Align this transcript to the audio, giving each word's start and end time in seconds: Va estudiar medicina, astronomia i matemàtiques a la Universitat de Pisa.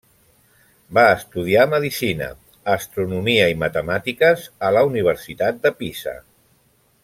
Va 0.97 1.03
estudiar 1.17 1.65
medicina, 1.73 2.29
astronomia 2.77 3.45
i 3.53 3.59
matemàtiques 3.65 4.49
a 4.69 4.73
la 4.79 4.85
Universitat 4.93 5.65
de 5.67 5.75
Pisa. 5.83 6.17